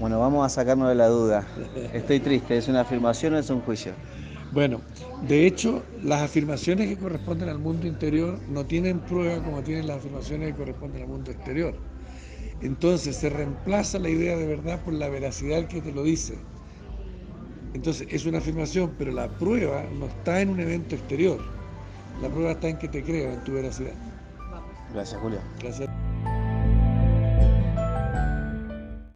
[0.00, 1.46] Bueno, vamos a sacarnos de la duda.
[1.92, 3.92] Estoy triste, ¿es una afirmación o es un juicio?
[4.52, 4.80] Bueno,
[5.26, 9.96] de hecho, las afirmaciones que corresponden al mundo interior no tienen prueba como tienen las
[9.96, 11.74] afirmaciones que corresponden al mundo exterior.
[12.60, 16.38] Entonces se reemplaza la idea de verdad por la veracidad que te lo dice.
[17.74, 21.38] Entonces es una afirmación, pero la prueba no está en un evento exterior.
[22.22, 23.94] La prueba está en que te creas en tu veracidad.
[24.92, 25.40] Gracias, Julio.
[25.60, 26.13] Gracias.